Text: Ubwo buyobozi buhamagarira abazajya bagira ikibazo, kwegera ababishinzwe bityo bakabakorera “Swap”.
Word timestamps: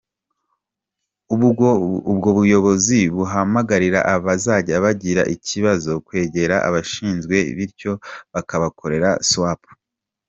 Ubwo 2.13 2.29
buyobozi 2.37 2.99
buhamagarira 3.15 3.99
abazajya 4.15 4.75
bagira 4.85 5.21
ikibazo, 5.35 5.91
kwegera 6.07 6.55
ababishinzwe 6.67 7.35
bityo 7.57 7.93
bakabakorera 8.33 9.09
“Swap”. 9.29 9.61